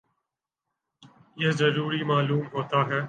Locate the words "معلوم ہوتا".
2.03-2.79